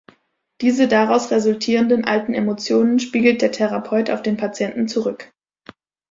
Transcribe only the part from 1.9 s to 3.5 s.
alten Emotionen spiegelt